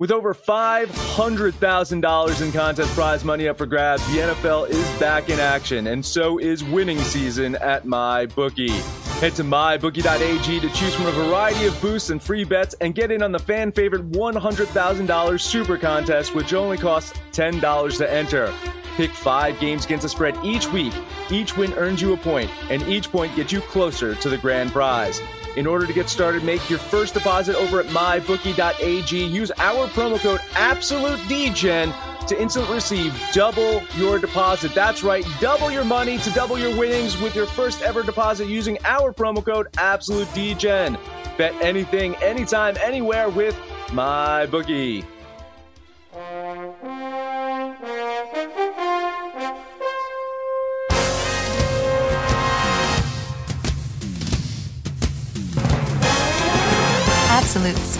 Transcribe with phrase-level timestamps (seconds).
[0.00, 5.38] With over $500,000 in contest prize money up for grabs, the NFL is back in
[5.38, 8.72] action, and so is winning season at MyBookie.
[9.20, 13.12] Head to mybookie.ag to choose from a variety of boosts and free bets and get
[13.12, 18.52] in on the fan favorite $100,000 super contest, which only costs $10 to enter.
[18.96, 20.92] Pick five games against the spread each week.
[21.30, 24.72] Each win earns you a point, and each point gets you closer to the grand
[24.72, 25.20] prize.
[25.56, 29.24] In order to get started, make your first deposit over at mybookie.ag.
[29.26, 31.94] Use our promo code AbsoluteDegen
[32.26, 34.74] to instantly receive double your deposit.
[34.74, 38.78] That's right, double your money to double your winnings with your first ever deposit using
[38.84, 40.98] our promo code AbsoluteDegen.
[41.36, 43.54] Bet anything, anytime, anywhere with
[43.88, 45.04] MyBookie.
[45.04, 45.13] Absolute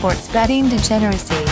[0.05, 1.47] sports betting degeneracy.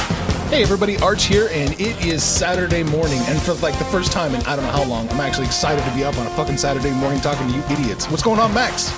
[0.50, 4.34] Hey everybody, Arch here, and it is Saturday morning, and for like the first time
[4.34, 6.58] in I don't know how long, I'm actually excited to be up on a fucking
[6.58, 8.10] Saturday morning talking to you idiots.
[8.10, 8.92] What's going on, Max?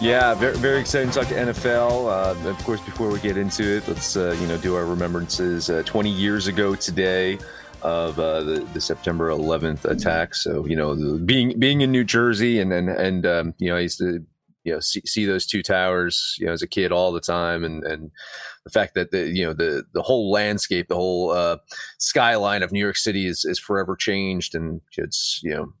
[0.00, 2.44] Yeah, very, very exciting to talk to NFL.
[2.44, 5.70] Uh, of course, before we get into it, let's uh, you know do our remembrances.
[5.70, 7.38] Uh, 20 years ago today
[7.82, 10.34] of uh, the, the September 11th attack.
[10.34, 13.80] So you know, being being in New Jersey, and and and um, you know, I
[13.80, 14.26] used to
[14.64, 17.64] you know see, see those two towers you know as a kid all the time.
[17.64, 18.10] And and
[18.64, 21.58] the fact that the you know the the whole landscape the whole uh,
[21.98, 25.72] skyline of New York City is is forever changed and it's you know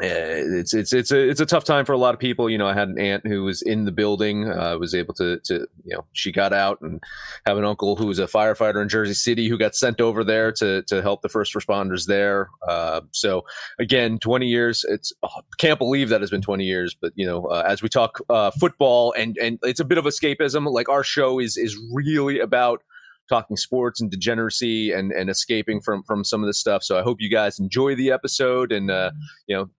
[0.00, 2.50] it's it's it's a it's a tough time for a lot of people.
[2.50, 4.50] You know, I had an aunt who was in the building.
[4.50, 7.02] Uh, was able to to you know she got out and
[7.46, 10.50] have an uncle who was a firefighter in Jersey City who got sent over there
[10.52, 12.48] to to help the first responders there.
[12.66, 13.44] Uh, so
[13.78, 14.84] again, twenty years.
[14.88, 16.96] It's oh, can't believe that has been twenty years.
[17.00, 20.04] But you know, uh, as we talk uh, football and and it's a bit of
[20.04, 20.70] escapism.
[20.70, 22.82] Like our show is is really about
[23.28, 26.82] talking sports and degeneracy and and escaping from from some of this stuff.
[26.82, 29.12] So I hope you guys enjoy the episode and uh,
[29.46, 29.70] you know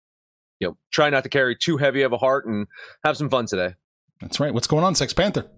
[0.60, 2.68] you know, try not to carry too heavy of a heart and
[3.04, 3.74] have some fun today.
[4.22, 4.54] That's right.
[4.54, 5.50] What's going on, Sex Panther?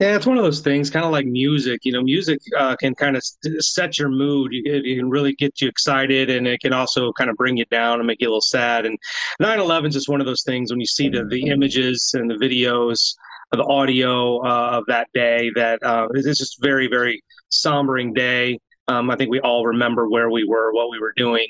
[0.00, 1.80] Yeah, it's one of those things, kind of like music.
[1.84, 3.22] You know, music uh, can kind of
[3.60, 4.52] set your mood.
[4.52, 7.64] It, it, can really get you excited, and it can also kind of bring you
[7.66, 8.86] down and make you a little sad.
[8.86, 8.98] And
[9.40, 12.34] 9/11 is just one of those things when you see the, the images and the
[12.34, 13.14] videos,
[13.52, 15.52] the audio uh, of that day.
[15.54, 17.22] That uh, it's just very, very
[17.52, 18.58] sombering day.
[18.88, 21.46] Um, I think we all remember where we were, what we were doing.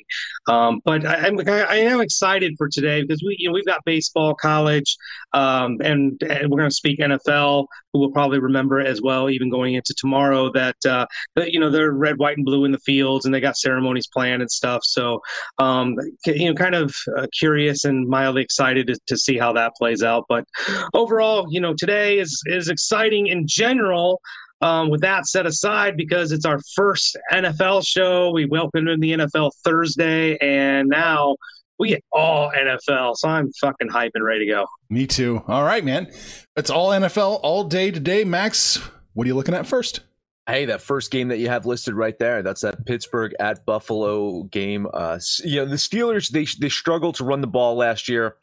[0.49, 3.84] Um, but I, am I am excited for today because we you know we've got
[3.84, 4.97] baseball, college,
[5.33, 9.50] um, and, and, we're going to speak NFL, who will probably remember as well, even
[9.50, 12.78] going into tomorrow that, uh, that you know they're red, white, and blue in the
[12.78, 14.83] fields, and they got ceremonies planned and stuff.
[14.84, 15.21] So
[15.59, 15.97] um,
[16.27, 20.03] you know, kind of uh, curious and mildly excited to, to see how that plays
[20.03, 20.25] out.
[20.28, 20.44] But
[20.93, 24.21] overall, you know, today is is exciting in general.
[24.61, 29.13] Um, with that set aside, because it's our first NFL show, we welcome in the
[29.13, 31.37] NFL Thursday, and now
[31.79, 33.17] we get all NFL.
[33.17, 34.67] So I'm fucking hyping, ready to go.
[34.89, 35.43] Me too.
[35.49, 36.11] All right, man.
[36.57, 38.25] It's all NFL all day today.
[38.25, 38.81] Max,
[39.13, 40.01] what are you looking at first?
[40.47, 44.43] Hey, that first game that you have listed right there, that's that Pittsburgh at Buffalo
[44.45, 44.87] game.
[44.93, 48.37] Uh, you know, the Steelers, they, they struggled to run the ball last year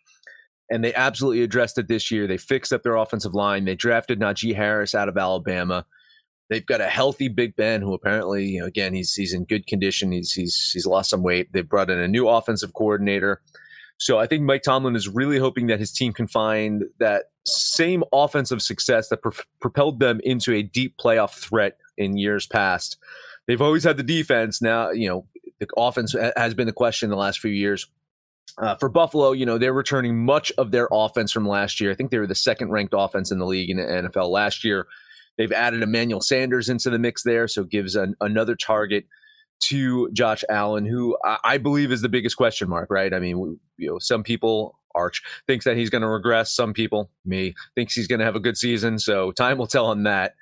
[0.71, 2.25] and they absolutely addressed it this year.
[2.25, 3.65] They fixed up their offensive line.
[3.65, 5.85] They drafted Najee Harris out of Alabama.
[6.51, 9.67] They've got a healthy Big Ben who apparently, you know, again, he's he's in good
[9.67, 10.11] condition.
[10.11, 11.53] He's he's he's lost some weight.
[11.53, 13.41] They've brought in a new offensive coordinator.
[13.97, 18.03] So I think Mike Tomlin is really hoping that his team can find that same
[18.11, 19.31] offensive success that pro-
[19.61, 22.97] propelled them into a deep playoff threat in years past.
[23.47, 24.61] They've always had the defense.
[24.61, 25.25] Now, you know,
[25.61, 27.87] the offense has been the question the last few years.
[28.57, 31.91] Uh, for Buffalo, you know, they're returning much of their offense from last year.
[31.91, 34.65] I think they were the second ranked offense in the league in the NFL last
[34.65, 34.87] year.
[35.37, 39.05] They've added Emmanuel Sanders into the mix there, so gives an, another target
[39.61, 42.89] to Josh Allen, who I, I, believe is the biggest question mark.
[42.89, 43.13] Right?
[43.13, 46.51] I mean, you know, some people Arch thinks that he's going to regress.
[46.51, 48.99] Some people, me, thinks he's going to have a good season.
[48.99, 50.35] So time will tell on that.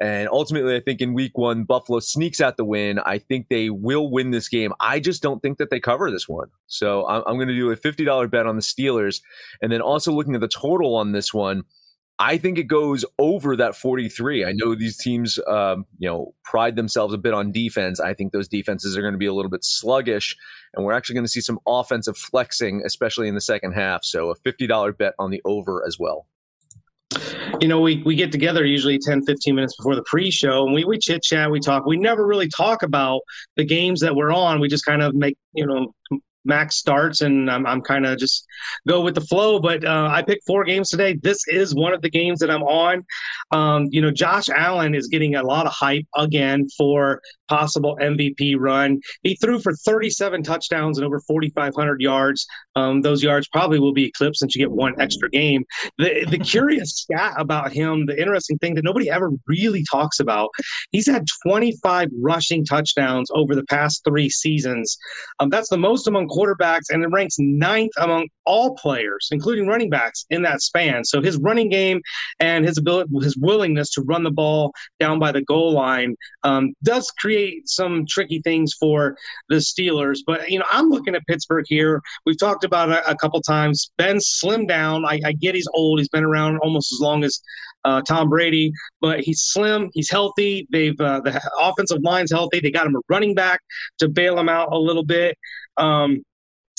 [0.00, 3.00] And ultimately, I think in week one, Buffalo sneaks out the win.
[3.00, 4.72] I think they will win this game.
[4.78, 6.48] I just don't think that they cover this one.
[6.68, 9.22] So I'm, I'm going to do a $50 bet on the Steelers.
[9.60, 11.64] And then also looking at the total on this one,
[12.22, 14.44] I think it goes over that 43.
[14.44, 17.98] I know these teams, um, you know, pride themselves a bit on defense.
[17.98, 20.36] I think those defenses are going to be a little bit sluggish,
[20.72, 24.04] and we're actually going to see some offensive flexing, especially in the second half.
[24.04, 26.28] So a $50 bet on the over as well
[27.60, 30.84] you know, we, we get together usually 10, 15 minutes before the pre-show and we,
[30.84, 31.84] we chit chat, we talk.
[31.84, 33.20] We never really talk about
[33.56, 34.60] the games that we're on.
[34.60, 35.94] We just kind of make, you know,
[36.44, 38.46] Max starts, and I'm, I'm kind of just
[38.88, 39.60] go with the flow.
[39.60, 41.18] But uh, I picked four games today.
[41.22, 43.04] This is one of the games that I'm on.
[43.50, 48.56] Um, you know, Josh Allen is getting a lot of hype again for possible MVP
[48.58, 49.00] run.
[49.22, 52.46] He threw for 37 touchdowns and over 4,500 yards.
[52.76, 55.64] Um, those yards probably will be eclipsed since you get one extra game.
[55.98, 60.50] The the curious stat about him, the interesting thing that nobody ever really talks about,
[60.90, 64.96] he's had 25 rushing touchdowns over the past three seasons.
[65.38, 69.90] Um, that's the most among quarterbacks, and it ranks ninth among all players, including running
[69.90, 71.04] backs, in that span.
[71.04, 72.00] So his running game
[72.40, 76.74] and his ability, his willingness to run the ball down by the goal line um,
[76.82, 79.16] does create some tricky things for
[79.48, 80.18] the Steelers.
[80.26, 82.02] But you know, I'm looking at Pittsburgh here.
[82.26, 83.90] We've talked about it a, a couple times.
[83.98, 85.04] Ben slimmed down.
[85.04, 85.98] I, I get he's old.
[85.98, 87.40] He's been around almost as long as
[87.84, 90.66] uh, Tom Brady, but he's slim, he's healthy.
[90.70, 92.60] They've uh, the offensive line's healthy.
[92.60, 93.60] They got him a running back
[93.98, 95.36] to bail him out a little bit.
[95.76, 96.22] Um,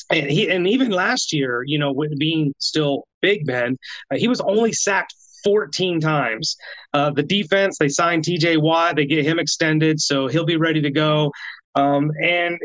[0.10, 3.78] and he and even last year, you know, with being still Big Ben,
[4.12, 5.14] uh, he was only sacked
[5.44, 6.56] 14 times.
[6.94, 10.82] Uh, the defense, they signed TJ Watt, they get him extended, so he'll be ready
[10.82, 11.32] to go.
[11.76, 12.60] Um, and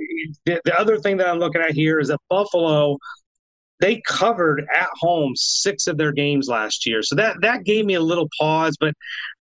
[0.44, 2.98] the, the other thing that I'm looking at here is that Buffalo,
[3.80, 7.02] they covered at home six of their games last year.
[7.02, 8.76] So that, that gave me a little pause.
[8.78, 8.94] But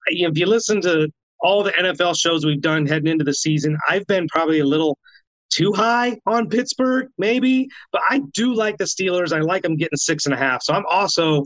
[0.07, 1.09] if you listen to
[1.39, 4.97] all the NFL shows we've done heading into the season, I've been probably a little–
[5.55, 9.31] too high on Pittsburgh, maybe, but I do like the Steelers.
[9.31, 10.63] I like them getting six and a half.
[10.63, 11.43] So I'm also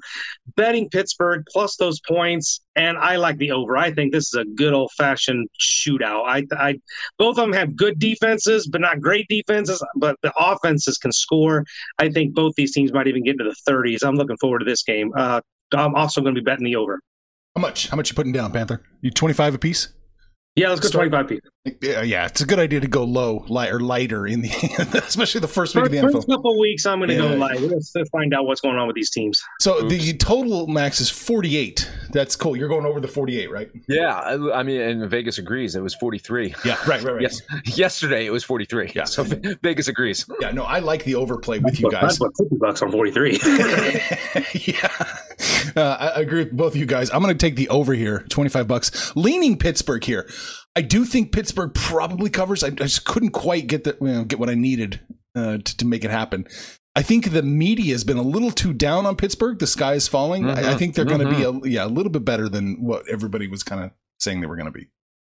[0.55, 3.77] betting Pittsburgh plus those points, and I like the over.
[3.77, 6.23] I think this is a good old fashioned shootout.
[6.25, 6.79] I, I,
[7.17, 9.83] both of them have good defenses, but not great defenses.
[9.95, 11.65] But the offenses can score.
[11.99, 14.03] I think both these teams might even get into the 30s.
[14.03, 15.11] I'm looking forward to this game.
[15.15, 15.41] Uh,
[15.73, 16.99] I'm also going to be betting the over.
[17.55, 17.89] How much?
[17.89, 18.81] How much you putting down, Panther?
[19.01, 19.89] You 25 a piece?
[20.55, 21.49] Yeah, let's go twenty five people.
[21.81, 24.49] Yeah, yeah, it's a good idea to go low, light or lighter in the,
[25.05, 26.13] especially the first week first, of the NFL.
[26.13, 27.21] First couple weeks, I'm going to yeah.
[27.21, 27.59] go light.
[27.59, 29.41] Let's find out what's going on with these teams.
[29.59, 29.89] So Oops.
[29.89, 31.89] the total max is 48.
[32.11, 32.55] That's cool.
[32.55, 33.69] You're going over the 48, right?
[33.87, 35.75] Yeah, I, I mean, and Vegas agrees.
[35.75, 36.55] It was 43.
[36.63, 37.21] Yeah, right, right, right.
[37.21, 38.93] yes, yesterday it was 43.
[38.95, 39.23] Yeah, so
[39.61, 40.25] Vegas agrees.
[40.39, 42.17] Yeah, no, I like the overplay with you guys.
[42.17, 43.39] That's 50 bucks on 43.
[44.53, 44.87] yeah,
[45.75, 47.11] uh, I agree with both of you guys.
[47.11, 50.29] I'm going to take the over here, 25 bucks, leaning Pittsburgh here.
[50.75, 52.63] I do think Pittsburgh probably covers.
[52.63, 55.01] I, I just couldn't quite get the you know, get what I needed
[55.35, 56.47] uh, to, to make it happen.
[56.95, 59.59] I think the media has been a little too down on Pittsburgh.
[59.59, 60.43] The sky is falling.
[60.43, 60.57] Mm-hmm.
[60.57, 60.77] I, I, mm-hmm.
[60.77, 61.23] think they're mm-hmm.
[61.23, 63.91] going to be a, yeah a little bit better than what everybody was kind of
[64.19, 64.87] saying they were going to be.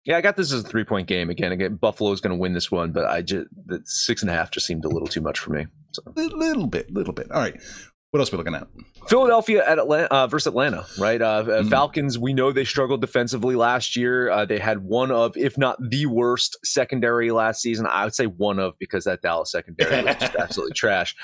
[0.04, 1.50] Yeah, I got this as a three point game again.
[1.50, 4.34] Again, Buffalo is going to win this one, but I just the six and a
[4.34, 5.66] half just seemed a little too much for me.
[5.92, 6.02] So.
[6.06, 7.30] A little bit, little bit.
[7.32, 7.60] All right,
[8.10, 8.66] what else are we looking at?
[9.08, 11.20] Philadelphia at Atlanta uh, versus Atlanta, right?
[11.20, 11.68] Uh, mm-hmm.
[11.68, 12.18] Falcons.
[12.18, 14.30] We know they struggled defensively last year.
[14.30, 17.86] Uh, they had one of, if not the worst, secondary last season.
[17.86, 21.14] I would say one of because that Dallas secondary was just absolutely trash.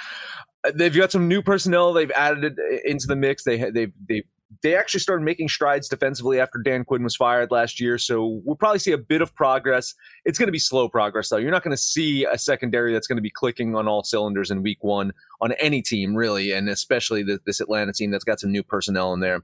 [0.64, 1.92] Uh, they've got some new personnel.
[1.92, 3.44] They've added it into the mix.
[3.44, 4.24] They they've they've
[4.62, 7.96] they actually started making strides defensively after Dan Quinn was fired last year.
[7.98, 9.94] So we'll probably see a bit of progress.
[10.24, 11.38] It's going to be slow progress, though.
[11.38, 14.50] You're not going to see a secondary that's going to be clicking on all cylinders
[14.50, 18.40] in week one on any team, really, and especially the, this Atlanta team that's got
[18.40, 19.42] some new personnel in there.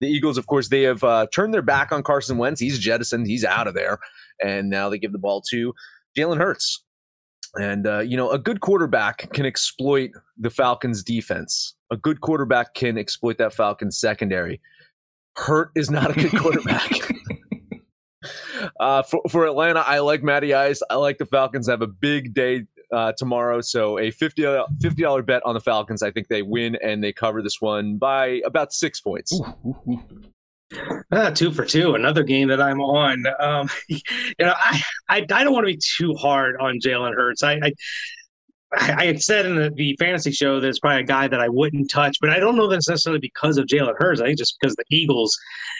[0.00, 2.60] The Eagles, of course, they have uh, turned their back on Carson Wentz.
[2.60, 3.98] He's jettisoned, he's out of there.
[4.42, 5.74] And now they give the ball to
[6.16, 6.82] Jalen Hurts.
[7.60, 11.74] And, uh, you know, a good quarterback can exploit the Falcons' defense.
[11.90, 14.60] A good quarterback can exploit that Falcons' secondary.
[15.36, 16.90] Hurt is not a good quarterback.
[18.80, 20.82] uh, for, for Atlanta, I like Matty Ice.
[20.90, 23.60] I like the Falcons have a big day uh, tomorrow.
[23.60, 26.02] So a $50, $50 bet on the Falcons.
[26.02, 29.32] I think they win and they cover this one by about six points.
[29.64, 30.02] Ooh.
[31.10, 33.24] Uh, two for two, another game that I'm on.
[33.40, 33.98] Um, you
[34.38, 37.42] know, I, I, I don't want to be too hard on Jalen Hurts.
[37.42, 37.72] I, I
[38.72, 41.48] I had said in the, the, fantasy show that it's probably a guy that I
[41.48, 44.20] wouldn't touch, but I don't know that it's necessarily because of Jalen Hurts.
[44.20, 45.36] I think just because the Eagles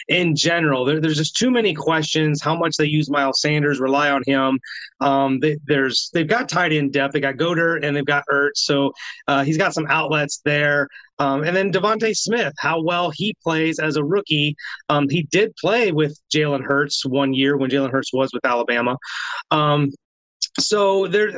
[0.09, 2.41] in general, there, there's just too many questions.
[2.41, 4.59] How much they use Miles Sanders, rely on him.
[4.99, 7.13] Um, they, there's they've got tight end depth.
[7.13, 8.91] They got Goedert and they've got Ertz, so
[9.27, 10.89] uh, he's got some outlets there.
[11.21, 14.55] Um, and then DeVonta Smith, how well he plays as a rookie.
[14.89, 18.97] Um, he did play with Jalen Hurts one year when Jalen Hurts was with Alabama.
[19.51, 19.91] Um,
[20.59, 21.29] so there,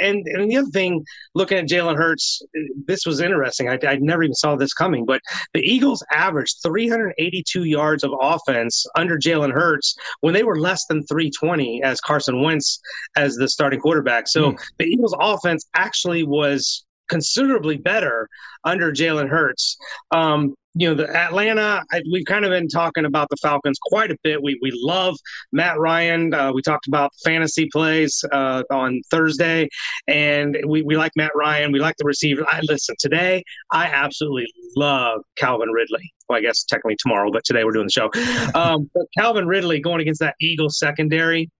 [0.00, 1.04] and and the other thing,
[1.34, 2.42] looking at Jalen Hurts,
[2.86, 3.68] this was interesting.
[3.68, 5.20] I, I never even saw this coming, but
[5.54, 11.04] the Eagles averaged 382 yards of offense under Jalen Hurts when they were less than
[11.06, 12.80] 320 as Carson Wentz
[13.16, 14.28] as the starting quarterback.
[14.28, 14.60] So mm.
[14.78, 18.28] the Eagles' offense actually was considerably better
[18.64, 19.76] under Jalen Hurts.
[20.10, 24.10] Um, you know, the Atlanta, I, we've kind of been talking about the Falcons quite
[24.10, 24.42] a bit.
[24.42, 25.16] We, we love
[25.52, 26.32] Matt Ryan.
[26.32, 29.68] Uh, we talked about fantasy plays uh, on Thursday,
[30.08, 31.72] and we, we like Matt Ryan.
[31.72, 32.46] We like the receiver.
[32.48, 33.44] I listen today.
[33.70, 36.10] I absolutely love Calvin Ridley.
[36.30, 38.10] Well, I guess technically tomorrow, but today we're doing the show.
[38.54, 41.50] Um, Calvin Ridley going against that Eagles secondary.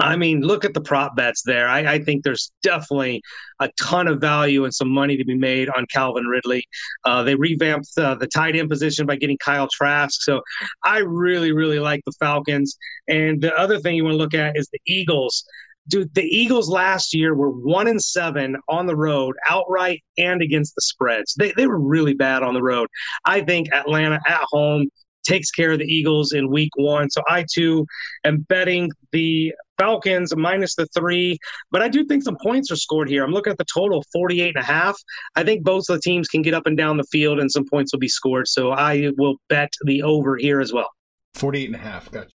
[0.00, 1.68] I mean, look at the prop bets there.
[1.68, 3.22] I, I, think there's definitely
[3.60, 6.64] a ton of value and some money to be made on Calvin Ridley.
[7.04, 10.22] Uh, they revamped uh, the tight end position by getting Kyle Trask.
[10.22, 10.40] So
[10.84, 12.76] I really, really like the Falcons.
[13.08, 15.44] And the other thing you want to look at is the Eagles.
[15.88, 20.76] Dude, the Eagles last year were one and seven on the road, outright and against
[20.76, 21.34] the spreads.
[21.34, 22.88] They, they were really bad on the road.
[23.24, 24.88] I think Atlanta at home
[25.24, 27.10] takes care of the Eagles in week one.
[27.10, 27.86] So I too
[28.24, 31.38] am betting the Falcons minus the three,
[31.72, 33.24] but I do think some points are scored here.
[33.24, 34.96] I'm looking at the total 48 and a half.
[35.34, 37.64] I think both of the teams can get up and down the field and some
[37.68, 38.46] points will be scored.
[38.46, 40.88] So I will bet the over here as well.
[41.34, 42.10] 48 and a half.
[42.12, 42.30] Gotcha.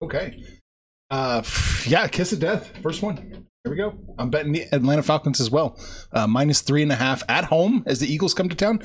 [0.00, 0.42] Okay.
[1.10, 1.42] Uh,
[1.86, 2.72] yeah, kiss of death.
[2.82, 3.16] First one.
[3.18, 3.94] Here we go.
[4.18, 5.78] I'm betting the Atlanta Falcons as well.
[6.12, 8.80] Uh, minus three and a half at home as the Eagles come to town.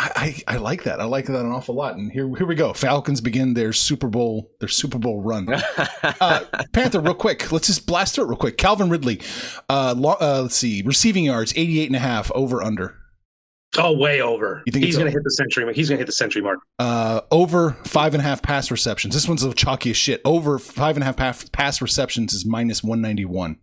[0.00, 0.98] I, I, I, like that.
[0.98, 1.96] I like that an awful lot.
[1.96, 2.72] And here here we go.
[2.72, 5.46] Falcons begin their Super Bowl their Super Bowl run.
[6.02, 7.52] uh, Panther, real quick.
[7.52, 8.56] Let's just blast through it real quick.
[8.56, 9.20] Calvin Ridley,
[9.68, 12.96] uh, lo- uh, let's see, receiving yards 88 and a half over under.
[13.76, 14.62] Oh, way over.
[14.66, 15.64] You think he's going to hit the century?
[15.64, 15.76] Mark?
[15.76, 16.58] He's going to hit the century mark.
[16.78, 19.14] Uh, over five and a half pass receptions.
[19.14, 20.22] This one's the chalkiest shit.
[20.24, 23.58] Over five and a half pass, pass receptions is minus one ninety one.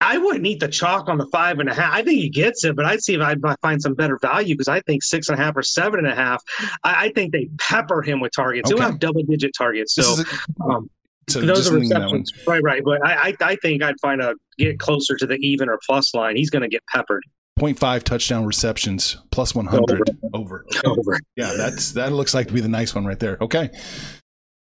[0.00, 1.92] I wouldn't eat the chalk on the five and a half.
[1.92, 4.68] I think he gets it, but I'd see if I find some better value because
[4.68, 6.42] I think six and a half or seven and a half.
[6.84, 8.70] I, I think they pepper him with targets.
[8.70, 8.80] Okay.
[8.80, 9.94] He'll have double digit targets.
[9.94, 10.22] So,
[10.62, 10.88] a, um,
[11.28, 12.32] so those are receptions.
[12.46, 12.82] Right, right.
[12.84, 16.14] But I, I, I think I'd find a get closer to the even or plus
[16.14, 16.36] line.
[16.36, 17.24] He's going to get peppered.
[17.58, 20.04] 0.5 touchdown receptions plus 100 over.
[20.32, 20.64] over.
[20.84, 21.20] over.
[21.34, 23.36] Yeah, that's that looks like to be the nice one right there.
[23.40, 23.70] Okay.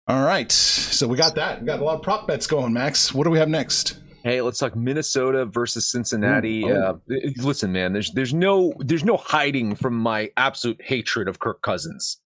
[0.07, 0.49] All right.
[0.49, 1.59] So we got that.
[1.59, 3.13] We got a lot of prop bets going, Max.
[3.13, 3.99] What do we have next?
[4.23, 6.63] Hey, let's talk Minnesota versus Cincinnati.
[6.63, 7.01] Ooh, oh.
[7.09, 11.61] uh, listen, man, there's there's no there's no hiding from my absolute hatred of Kirk
[11.61, 12.19] Cousins.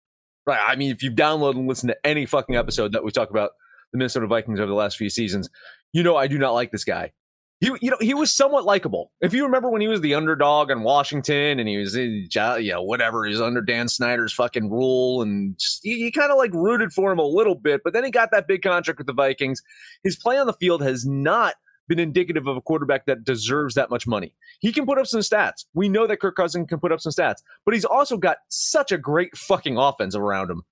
[0.46, 0.60] Right?
[0.66, 3.52] I mean, if you've downloaded and listened to any fucking episode that we talk about
[3.92, 5.50] the Minnesota Vikings over the last few seasons,
[5.94, 7.12] you know I do not like this guy.
[7.60, 9.12] He, you know, he was somewhat likable.
[9.22, 12.72] If you remember when he was the underdog in Washington and he was, in, you
[12.72, 16.40] know, whatever, he was under Dan Snyder's fucking rule, and just, you, you kind of
[16.40, 17.82] like rooted for him a little bit.
[17.84, 19.62] But then he got that big contract with the Vikings.
[20.04, 21.54] His play on the field has not
[21.92, 24.34] been indicative of a quarterback that deserves that much money.
[24.62, 25.66] He can put up some stats.
[25.74, 28.94] We know that Kirk Cousins can put up some stats, but he's also got such
[28.94, 30.64] a great fucking offense around him.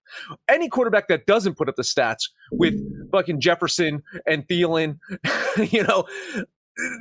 [0.48, 2.74] Any quarterback that doesn't put up the stats with
[3.12, 5.00] fucking Jefferson and Thielen,
[5.72, 6.06] you know,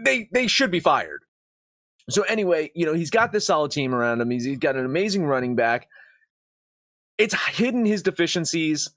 [0.05, 1.23] they they should be fired.
[2.11, 4.31] So anyway, you know, he's got this solid team around him.
[4.31, 5.87] He's, he's got an amazing running back.
[7.19, 8.91] It's hidden his deficiencies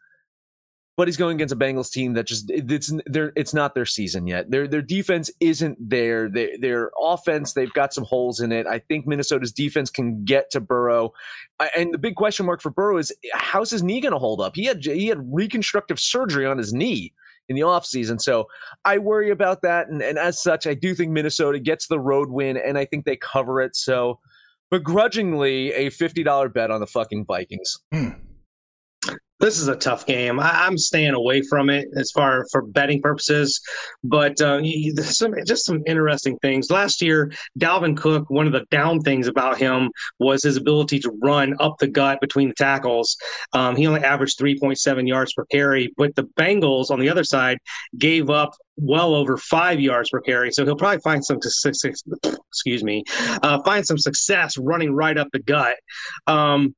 [1.02, 4.52] but he's going against a Bengals team that just it's it's not their season yet.
[4.52, 6.30] Their their defense isn't there.
[6.30, 8.68] Their, their offense they've got some holes in it.
[8.68, 11.12] I think Minnesota's defense can get to Burrow,
[11.76, 14.56] and the big question mark for Burrow is how's his knee going to hold up?
[14.56, 17.14] He had he had reconstructive surgery on his knee
[17.50, 18.22] in the offseason.
[18.22, 18.46] So
[18.86, 19.88] I worry about that.
[19.88, 23.06] And, and as such, I do think Minnesota gets the road win and I think
[23.06, 23.76] they cover it.
[23.76, 24.20] So
[24.70, 27.80] begrudgingly, a $50 bet on the fucking Vikings.
[27.92, 28.12] Hmm
[29.42, 30.40] this is a tough game.
[30.40, 33.60] I, am staying away from it as far for betting purposes,
[34.04, 34.62] but uh,
[35.02, 36.70] some, just some interesting things.
[36.70, 41.12] Last year, Dalvin Cook, one of the down things about him was his ability to
[41.22, 43.18] run up the gut between the tackles.
[43.54, 47.58] Um, he only averaged 3.7 yards per carry, but the Bengals on the other side
[47.98, 50.52] gave up well over five yards per carry.
[50.52, 51.40] So he'll probably find some
[52.52, 53.04] excuse me,
[53.44, 55.78] uh, find some success running right up the gut.
[56.28, 56.76] Um,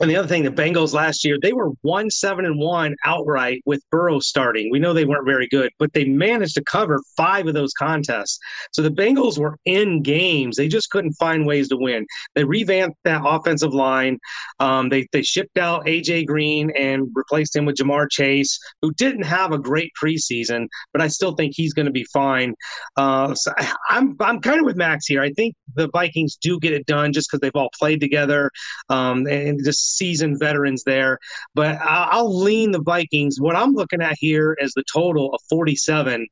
[0.00, 3.62] and the other thing, the Bengals last year, they were one seven and one outright
[3.64, 4.70] with Burrow starting.
[4.70, 8.38] We know they weren't very good, but they managed to cover five of those contests.
[8.72, 10.56] So the Bengals were in games.
[10.56, 12.06] They just couldn't find ways to win.
[12.34, 14.18] They revamped that offensive line.
[14.58, 19.24] Um, they they shipped out AJ Green and replaced him with Ja'Marr Chase, who didn't
[19.24, 22.54] have a great preseason, but I still think he's going to be fine.
[22.96, 23.52] Uh, so
[23.88, 25.22] I'm I'm kind of with Max here.
[25.22, 28.50] I think the Vikings do get it done just because they've all played together
[28.88, 31.18] um, and just seasoned veterans there.
[31.54, 33.40] But I'll, I'll lean the Vikings.
[33.40, 36.26] What I'm looking at here is the total of 47.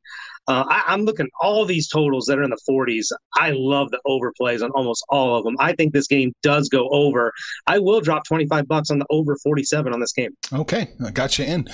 [0.49, 3.07] Uh, I, am looking all these totals that are in the 40s.
[3.37, 5.57] I love the overplays on almost all of them.
[5.61, 7.33] I think this game does go over.
[7.67, 10.37] I will drop 25 bucks on the over 47 on this game.
[10.53, 11.69] Okay, I got you in.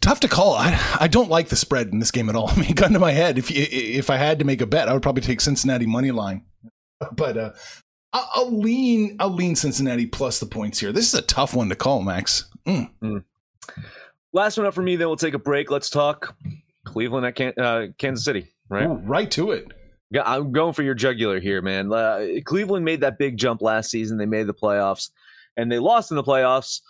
[0.00, 0.54] Tough to call.
[0.54, 2.50] I, I don't like the spread in this game at all.
[2.56, 4.92] I mean, gun to my head, if if I had to make a bet, I
[4.92, 6.44] would probably take Cincinnati money line.
[7.12, 7.52] But uh,
[8.14, 10.92] I'll, I'll lean I'll lean Cincinnati plus the points here.
[10.92, 12.46] This is a tough one to call, Max.
[12.66, 12.88] Mm.
[13.02, 13.24] Mm.
[14.32, 14.96] Last one up for me.
[14.96, 15.70] Then we'll take a break.
[15.70, 16.34] Let's talk
[16.84, 18.48] Cleveland at Can- uh, Kansas City.
[18.70, 19.72] Right, Ooh, right to it.
[20.10, 21.92] Yeah, I'm going for your jugular here, man.
[21.92, 24.16] Uh, Cleveland made that big jump last season.
[24.16, 25.10] They made the playoffs,
[25.56, 26.80] and they lost in the playoffs,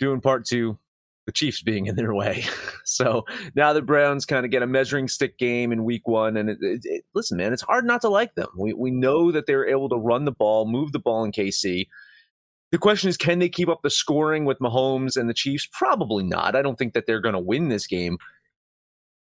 [0.00, 0.78] due in part to
[1.26, 2.44] the Chiefs being in their way.
[2.84, 3.24] so
[3.54, 6.36] now the Browns kind of get a measuring stick game in week one.
[6.36, 8.48] And it, it, it, listen, man, it's hard not to like them.
[8.56, 11.86] We, we know that they're able to run the ball, move the ball in KC.
[12.72, 15.68] The question is, can they keep up the scoring with Mahomes and the Chiefs?
[15.70, 16.56] Probably not.
[16.56, 18.16] I don't think that they're going to win this game,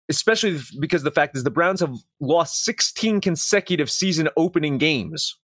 [0.08, 5.38] especially because the fact is the Browns have lost 16 consecutive season opening games.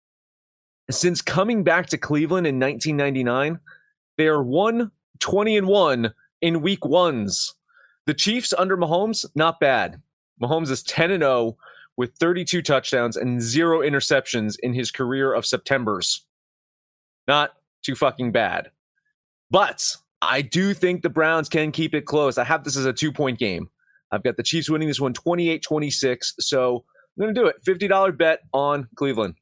[0.90, 3.60] Since coming back to Cleveland in 1999,
[4.18, 4.90] they are 1
[5.20, 7.54] 20 and 1 in week ones.
[8.06, 10.02] The Chiefs under Mahomes, not bad.
[10.42, 11.56] Mahomes is 10 and 0
[11.96, 16.26] with 32 touchdowns and zero interceptions in his career of Septembers.
[17.28, 18.70] Not too fucking bad.
[19.50, 22.38] But I do think the Browns can keep it close.
[22.38, 23.68] I have this as a two point game.
[24.10, 26.34] I've got the Chiefs winning this one 28 26.
[26.40, 26.84] So
[27.16, 27.56] I'm going to do it.
[27.64, 29.34] $50 bet on Cleveland.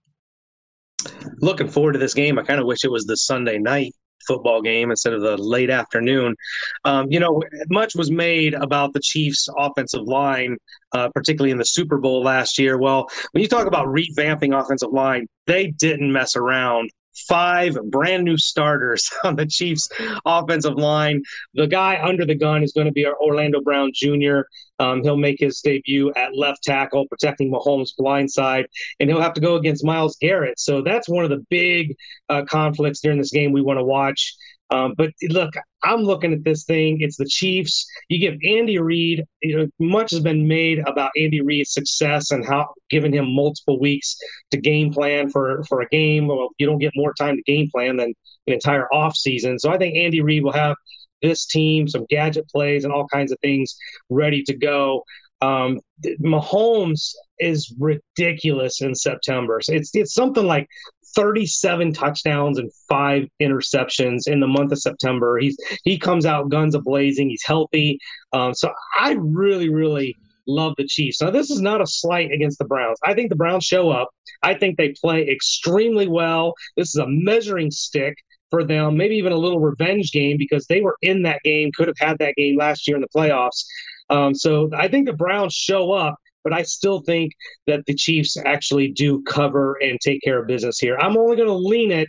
[1.41, 2.39] Looking forward to this game.
[2.39, 3.95] I kind of wish it was the Sunday night
[4.31, 6.37] football game instead of the late afternoon.
[6.85, 10.57] Um, you know, much was made about the Chiefs' offensive line,
[10.93, 12.79] uh, particularly in the Super Bowl last year.
[12.79, 16.91] Well, when you talk about revamping offensive line, they didn't mess around
[17.29, 19.89] five brand new starters on the Chiefs
[20.25, 21.23] offensive line.
[21.55, 24.41] The guy under the gun is going to be our Orlando Brown Jr.
[24.79, 28.67] Um, he'll make his debut at left tackle, protecting Mahomes' blind side,
[28.99, 30.59] and he'll have to go against Myles Garrett.
[30.59, 31.95] So that's one of the big
[32.31, 34.35] uh, conflicts during this game we want to watch.
[34.71, 36.99] Um, but look, I'm looking at this thing.
[37.01, 37.87] It's the Chiefs.
[38.09, 39.25] You give Andy Reid.
[39.43, 43.81] You know, much has been made about Andy Reid's success and how giving him multiple
[43.81, 44.17] weeks
[44.53, 46.29] to game plan for for a game.
[46.29, 48.15] Well, you don't get more time to game plan than
[48.47, 49.59] an entire off season.
[49.59, 50.77] So I think Andy Reid will have
[51.23, 53.77] this team some gadget plays and all kinds of things
[54.09, 55.05] ready to go.
[55.43, 55.81] Um,
[56.21, 59.61] Mahomes is ridiculous in September.
[59.63, 60.69] So it's it's something like
[61.15, 65.39] 37 touchdowns and five interceptions in the month of September.
[65.39, 67.29] He's he comes out guns a blazing.
[67.29, 67.99] He's healthy.
[68.33, 71.21] Um, so I really, really love the Chiefs.
[71.21, 72.99] Now this is not a slight against the Browns.
[73.05, 74.11] I think the Browns show up.
[74.43, 76.55] I think they play extremely well.
[76.77, 78.17] This is a measuring stick
[78.51, 81.89] for them, maybe even a little revenge game because they were in that game, could
[81.89, 83.65] have had that game last year in the playoffs.
[84.11, 87.33] Um, so I think the Browns show up but I still think
[87.67, 90.97] that the Chiefs actually do cover and take care of business here.
[90.99, 92.09] I'm only going to lean it,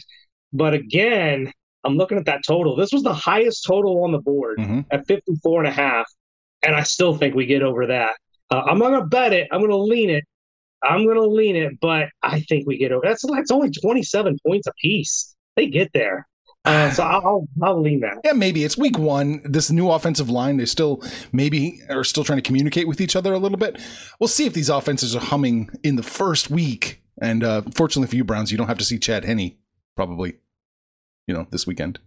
[0.53, 1.51] but again,
[1.83, 2.75] I'm looking at that total.
[2.75, 4.81] This was the highest total on the board mm-hmm.
[4.91, 6.05] at 54 and a half,
[6.63, 8.15] and I still think we get over that.
[8.51, 9.47] Uh, I'm not going to bet it.
[9.51, 10.23] I'm going to lean it.
[10.83, 13.01] I'm going to lean it, but I think we get over.
[13.03, 15.35] That's that's only 27 points a piece.
[15.55, 16.27] They get there.
[16.63, 18.19] Uh, so I'll I'll lean that.
[18.23, 19.41] Yeah, maybe it's week one.
[19.43, 23.33] This new offensive line, they still maybe are still trying to communicate with each other
[23.33, 23.79] a little bit.
[24.19, 27.01] We'll see if these offenses are humming in the first week.
[27.19, 29.55] And uh, fortunately for you, Browns, you don't have to see Chad Henne
[29.95, 30.35] probably.
[31.27, 31.99] You know, this weekend.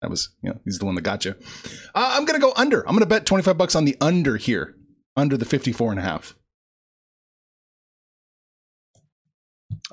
[0.00, 1.34] That was you know he's the one that got you.
[1.94, 2.86] Uh, I'm gonna go under.
[2.88, 4.74] I'm gonna bet 25 bucks on the under here,
[5.16, 6.34] under the 54 and a half.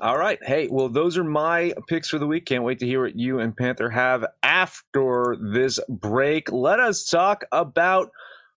[0.00, 0.38] All right.
[0.42, 2.46] Hey, well, those are my picks for the week.
[2.46, 6.52] Can't wait to hear what you and Panther have after this break.
[6.52, 8.10] Let us talk about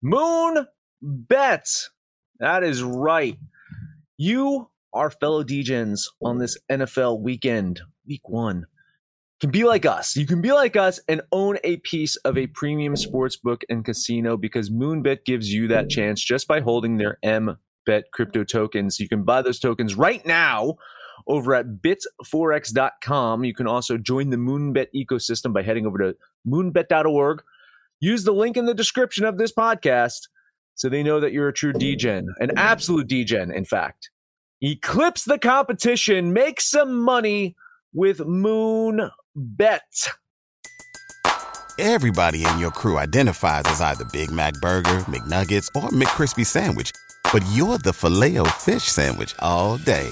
[0.02, 0.66] Moon
[1.02, 1.90] Bets.
[2.38, 3.38] That is right.
[4.16, 8.66] You, our fellow DJs on this NFL weekend, week one,
[9.40, 10.16] can be like us.
[10.16, 13.84] You can be like us and own a piece of a premium sports book and
[13.84, 18.98] casino because Moonbet gives you that chance just by holding their M Bet crypto tokens.
[18.98, 20.76] You can buy those tokens right now
[21.26, 23.44] over at bitforex.com.
[23.44, 27.42] You can also join the Moonbet ecosystem by heading over to moonbet.org.
[28.00, 30.28] Use the link in the description of this podcast
[30.74, 34.10] so they know that you're a true Degen, an absolute Degen, in fact.
[34.60, 37.56] Eclipse the competition, make some money
[37.94, 39.10] with Moonbet.
[41.78, 46.90] Everybody in your crew identifies as either Big Mac Burger, McNuggets, or McCrispy Sandwich,
[47.32, 50.10] but you're the filet fish Sandwich all day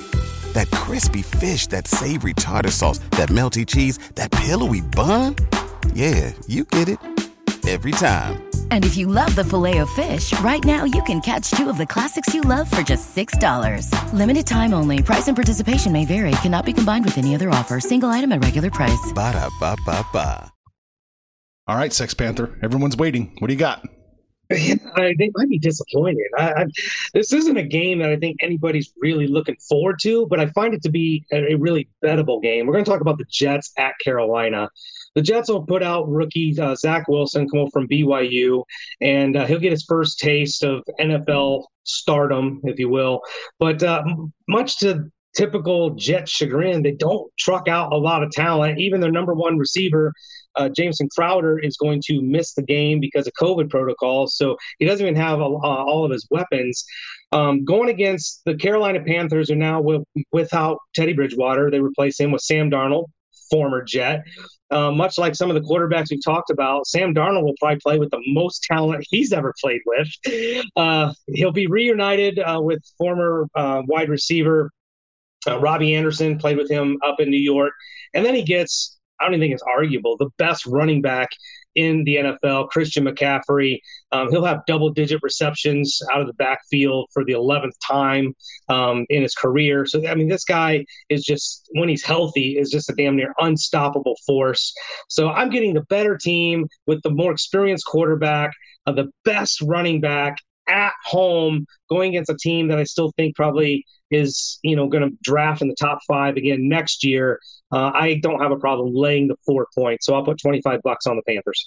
[0.54, 5.36] that crispy fish, that savory tartar sauce, that melty cheese, that pillowy bun.
[5.94, 6.98] Yeah, you get it
[7.66, 8.42] every time.
[8.70, 11.78] And if you love the filet of fish, right now you can catch two of
[11.78, 13.88] the classics you love for just $6.
[14.12, 15.02] Limited time only.
[15.02, 16.32] Price and participation may vary.
[16.42, 17.80] Cannot be combined with any other offer.
[17.80, 19.12] Single item at regular price.
[19.14, 20.50] Ba da ba ba ba.
[21.66, 22.58] All right, Sex Panther.
[22.62, 23.36] Everyone's waiting.
[23.38, 23.82] What do you got?
[24.96, 26.26] I, they might be disappointed.
[26.38, 26.66] I, I,
[27.12, 30.74] this isn't a game that I think anybody's really looking forward to, but I find
[30.74, 32.66] it to be a, a really bettable game.
[32.66, 34.68] We're going to talk about the Jets at Carolina.
[35.14, 38.64] The Jets will put out rookie uh, Zach Wilson, come over from BYU,
[39.00, 43.20] and uh, he'll get his first taste of NFL stardom, if you will.
[43.58, 44.02] But uh,
[44.48, 48.78] much to typical Jet chagrin, they don't truck out a lot of talent.
[48.78, 50.12] Even their number one receiver,
[50.56, 54.36] uh, Jamison Crowder is going to miss the game because of COVID protocols.
[54.36, 56.84] So he doesn't even have uh, all of his weapons.
[57.32, 61.70] Um, going against the Carolina Panthers are now with, without Teddy Bridgewater.
[61.70, 63.06] They replace him with Sam Darnold,
[63.50, 64.22] former Jet.
[64.70, 67.98] Uh, much like some of the quarterbacks we've talked about, Sam Darnold will probably play
[67.98, 70.08] with the most talent he's ever played with.
[70.76, 74.70] Uh, he'll be reunited uh, with former uh, wide receiver
[75.46, 77.72] uh, Robbie Anderson, played with him up in New York.
[78.14, 80.16] And then he gets I don't even think it's arguable.
[80.16, 81.30] The best running back
[81.74, 83.80] in the NFL, Christian McCaffrey.
[84.12, 88.34] Um, he'll have double digit receptions out of the backfield for the 11th time
[88.68, 89.86] um, in his career.
[89.86, 93.34] So, I mean, this guy is just, when he's healthy, is just a damn near
[93.38, 94.72] unstoppable force.
[95.08, 98.52] So, I'm getting the better team with the more experienced quarterback,
[98.86, 100.36] uh, the best running back
[100.68, 105.08] at home going against a team that I still think probably is you know going
[105.08, 107.40] to draft in the top five again next year.
[107.74, 110.80] Uh, I don't have a problem laying the four points, so I'll put twenty five
[110.82, 111.66] bucks on the Panthers.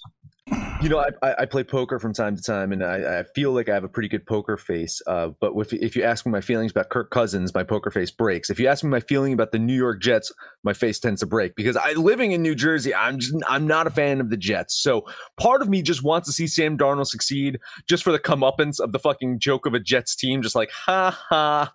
[0.82, 3.68] You know, I, I play poker from time to time, and I, I feel like
[3.68, 5.02] I have a pretty good poker face.
[5.06, 8.12] Uh, but if, if you ask me my feelings about Kirk Cousins, my poker face
[8.12, 8.50] breaks.
[8.50, 10.32] If you ask me my feeling about the New York Jets,
[10.64, 13.88] my face tends to break because I living in New Jersey, I'm just I'm not
[13.88, 14.82] a fan of the Jets.
[14.82, 15.04] So
[15.38, 18.94] part of me just wants to see Sam Darnold succeed, just for the comeuppance of
[18.94, 21.74] the fucking joke of a Jets team, just like ha ha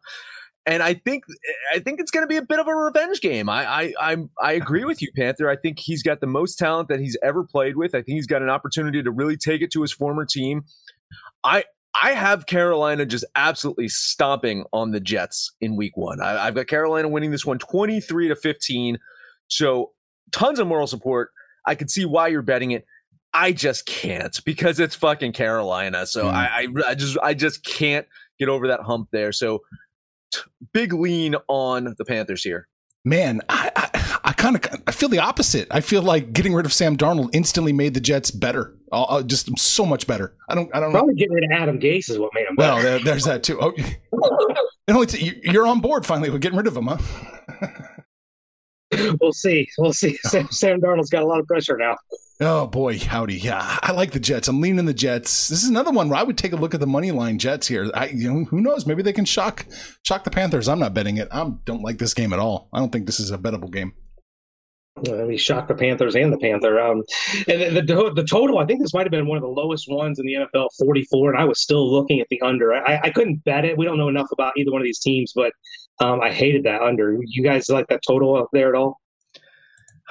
[0.66, 1.24] and I think
[1.74, 3.48] I think it's going to be a bit of a revenge game.
[3.48, 5.50] I I I'm, I agree with you, Panther.
[5.50, 7.94] I think he's got the most talent that he's ever played with.
[7.94, 10.64] I think he's got an opportunity to really take it to his former team.
[11.42, 11.64] I
[12.00, 16.20] I have Carolina just absolutely stomping on the Jets in Week One.
[16.20, 18.98] I, I've got Carolina winning this one 23 to 15.
[19.48, 19.90] So
[20.30, 21.30] tons of moral support.
[21.66, 22.86] I can see why you're betting it.
[23.34, 26.06] I just can't because it's fucking Carolina.
[26.06, 26.32] So mm.
[26.32, 28.06] I, I I just I just can't
[28.38, 29.32] get over that hump there.
[29.32, 29.62] So
[30.72, 32.68] big lean on the Panthers here.
[33.04, 35.66] Man, I, I, I kind of I feel the opposite.
[35.72, 38.76] I feel like getting rid of Sam Darnold instantly made the Jets better.
[38.92, 40.36] Uh, uh just so much better.
[40.48, 40.70] I don't.
[40.74, 41.18] I don't Probably know.
[41.18, 42.54] getting rid of Adam Gase is what made him.
[42.56, 43.58] Well, there, there's that too.
[43.60, 43.72] Oh,
[44.88, 46.98] only t- you're on board finally with getting rid of him, huh?
[49.20, 49.68] we'll see.
[49.78, 50.16] We'll see.
[50.22, 51.96] Sam, Sam Darnold's got a lot of pressure now.
[52.44, 53.36] Oh boy, howdy!
[53.36, 54.48] Yeah, I like the Jets.
[54.48, 55.46] I'm leaning the Jets.
[55.46, 57.68] This is another one where I would take a look at the money line Jets
[57.68, 57.88] here.
[57.94, 58.84] I, you know, who knows?
[58.84, 59.64] Maybe they can shock
[60.04, 60.68] shock the Panthers.
[60.68, 61.28] I'm not betting it.
[61.30, 62.68] I don't like this game at all.
[62.72, 63.92] I don't think this is a bettable game.
[65.08, 66.80] Uh, we shocked the Panthers and the Panther.
[66.80, 67.04] Um,
[67.46, 69.86] and the, the, the total, I think this might have been one of the lowest
[69.88, 71.32] ones in the NFL, 44.
[71.32, 72.74] And I was still looking at the under.
[72.74, 73.78] I, I couldn't bet it.
[73.78, 75.52] We don't know enough about either one of these teams, but
[76.00, 77.18] um, I hated that under.
[77.24, 79.00] You guys like that total up there at all?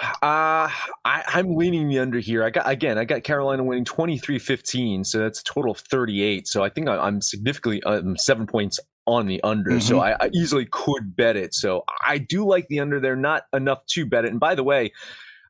[0.01, 0.69] Uh,
[1.05, 2.43] I, I'm leaning the under here.
[2.43, 6.47] I got again, I got Carolina winning 23-15, so that's a total of 38.
[6.47, 9.71] So I think I, am significantly um, seven points on the under.
[9.71, 9.79] Mm-hmm.
[9.79, 11.53] So I, I, easily could bet it.
[11.53, 12.99] So I do like the under.
[12.99, 14.31] They're not enough to bet it.
[14.31, 14.91] And by the way,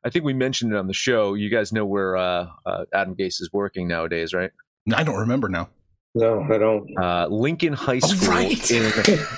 [0.04, 1.34] I think we mentioned it on the show.
[1.34, 4.50] You guys know where uh, uh, Adam Gase is working nowadays, right?
[4.94, 5.68] I don't remember now.
[6.14, 6.90] No, I don't.
[6.98, 8.70] Uh, Lincoln High oh, School oh, right.
[8.70, 8.92] in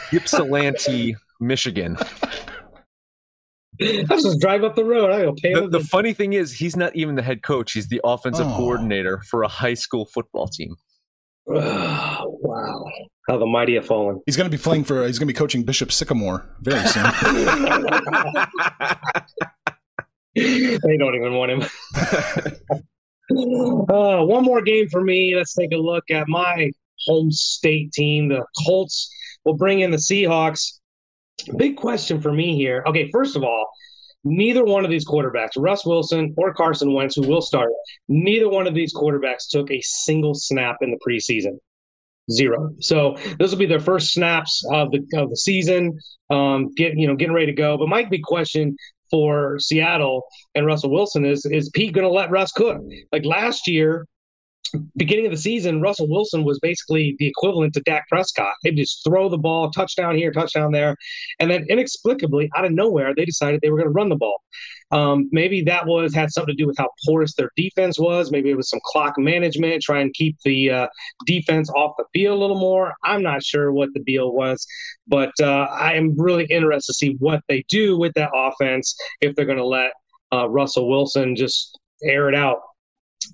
[0.13, 1.97] Ypsilanti, Michigan.
[4.11, 5.11] I'll just drive up the road.
[5.11, 7.73] I'll pay the, the funny thing is, he's not even the head coach.
[7.73, 8.57] He's the offensive oh.
[8.57, 10.77] coordinator for a high school football team.
[11.49, 12.85] Oh, wow.
[13.29, 14.21] How the mighty have fallen.
[14.27, 17.05] He's going to be playing for, he's going to be coaching Bishop Sycamore very soon.
[20.35, 21.63] they don't even want him.
[23.89, 25.35] uh, one more game for me.
[25.37, 26.71] Let's take a look at my
[27.07, 28.29] home state team.
[28.29, 29.11] The Colts
[29.45, 30.81] will bring in the Seahawks.
[31.57, 32.83] Big question for me here.
[32.87, 33.67] Okay, first of all,
[34.25, 37.71] neither one of these quarterbacks, Russ Wilson or Carson Wentz, who will start,
[38.09, 41.59] neither one of these quarterbacks took a single snap in the preseason.
[42.31, 42.71] Zero.
[42.81, 45.99] So this will be their first snaps of the of the season.
[46.31, 47.77] Um, get you know getting ready to go.
[47.77, 48.77] But my big question
[49.11, 50.23] for Seattle
[50.55, 52.81] and Russell Wilson is is Pete going to let Russ cook?
[53.13, 54.07] Like last year,
[54.97, 58.55] beginning of the season, Russell Wilson was basically the equivalent to Dak Prescott.
[58.63, 60.97] They just throw the ball, touchdown here, touchdown there,
[61.41, 64.41] and then inexplicably, out of nowhere, they decided they were going to run the ball.
[64.91, 68.31] Um, maybe that was had something to do with how porous their defense was.
[68.31, 70.87] Maybe it was some clock management, try and keep the uh,
[71.27, 72.95] defense off the field a little more.
[73.03, 74.67] I'm not sure what the deal was,
[75.07, 79.35] but uh, I am really interested to see what they do with that offense if
[79.35, 79.93] they're going to let
[80.33, 82.61] uh, Russell Wilson just air it out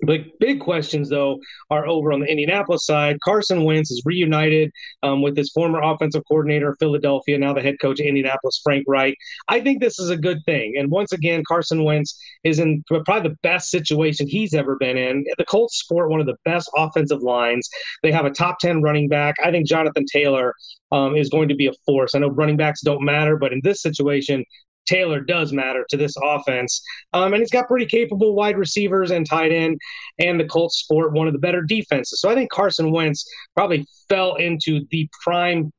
[0.01, 3.19] the big questions, though, are over on the Indianapolis side.
[3.23, 4.71] Carson Wentz is reunited
[5.03, 8.85] um, with his former offensive coordinator of Philadelphia, now the head coach of Indianapolis, Frank
[8.87, 9.15] Reich.
[9.47, 10.75] I think this is a good thing.
[10.77, 15.25] And once again, Carson Wentz is in probably the best situation he's ever been in.
[15.37, 17.69] The Colts sport one of the best offensive lines.
[18.03, 19.35] They have a top 10 running back.
[19.43, 20.53] I think Jonathan Taylor
[20.91, 22.15] um, is going to be a force.
[22.15, 24.43] I know running backs don't matter, but in this situation,
[24.91, 26.81] Taylor does matter to this offense.
[27.13, 29.79] Um, and he's got pretty capable wide receivers and tight end,
[30.19, 32.19] and the Colts sport one of the better defenses.
[32.19, 33.25] So I think Carson Wentz
[33.55, 35.71] probably fell into the prime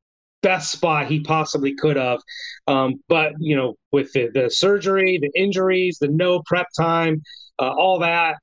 [0.42, 2.20] best spot he possibly could have.
[2.66, 7.22] Um, but, you know, with the, the, surgery, the injuries, the no prep time,
[7.59, 8.37] uh, all that,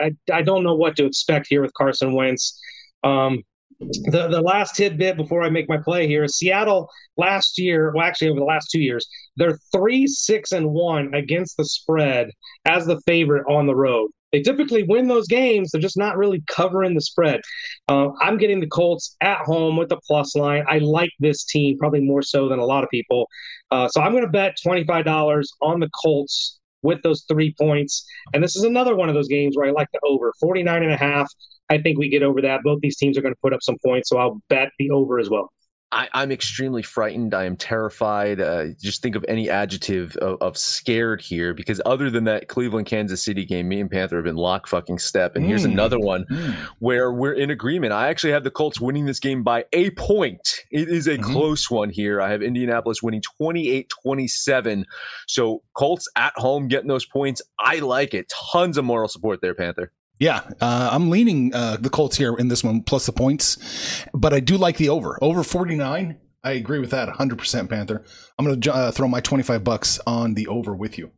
[0.00, 2.60] I, I, don't know what to expect here with Carson Wentz.
[3.04, 3.42] Um,
[3.78, 8.04] the, the last tidbit before I make my play here is Seattle last year, well,
[8.04, 12.30] actually over the last two years, they're three, six, and one against the spread
[12.64, 14.10] as the favorite on the road.
[14.32, 15.70] They typically win those games.
[15.70, 17.40] They're just not really covering the spread.
[17.88, 20.64] Uh, I'm getting the Colts at home with the plus line.
[20.68, 23.28] I like this team probably more so than a lot of people.
[23.70, 28.04] Uh, so I'm going to bet $25 on the Colts with those three points.
[28.32, 30.92] And this is another one of those games where I like the over 49 and
[30.92, 31.30] a half.
[31.70, 32.62] I think we get over that.
[32.64, 35.20] Both these teams are going to put up some points, so I'll bet the over
[35.20, 35.50] as well.
[35.94, 37.34] I, am extremely frightened.
[37.34, 38.40] I am terrified.
[38.40, 42.86] Uh, just think of any adjective of, of, scared here, because other than that Cleveland
[42.86, 45.36] Kansas City game, me and Panther have been lock fucking step.
[45.36, 45.48] And mm.
[45.48, 46.54] here's another one mm.
[46.80, 47.92] where we're in agreement.
[47.92, 50.62] I actually have the Colts winning this game by a point.
[50.70, 51.32] It is a mm-hmm.
[51.32, 52.20] close one here.
[52.20, 54.86] I have Indianapolis winning 28 27.
[55.28, 57.40] So Colts at home getting those points.
[57.60, 58.32] I like it.
[58.52, 59.92] Tons of moral support there, Panther.
[60.20, 64.32] Yeah, uh, I'm leaning uh, the Colts here in this one plus the points, but
[64.32, 65.18] I do like the over.
[65.20, 66.18] Over 49.
[66.44, 68.04] I agree with that 100%, Panther.
[68.38, 71.10] I'm going to uh, throw my 25 bucks on the over with you.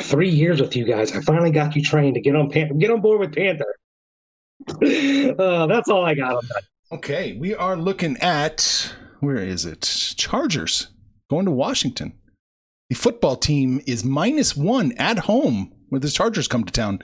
[0.00, 1.10] Three years with you guys.
[1.12, 2.74] I finally got you trained to get on Panther.
[2.74, 3.74] Get on board with Panther.
[5.38, 6.62] Uh, that's all I got on that.
[6.92, 9.80] Okay, we are looking at where is it?
[10.16, 10.88] Chargers
[11.28, 12.12] going to Washington.
[12.88, 17.00] The football team is minus one at home when the Chargers come to town.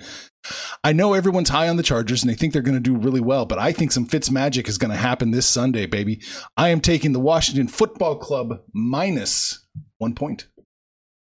[0.83, 3.20] I know everyone's high on the Chargers and they think they're going to do really
[3.20, 6.22] well, but I think some Fitz magic is going to happen this Sunday, baby.
[6.57, 9.66] I am taking the Washington Football Club minus
[9.98, 10.48] one point.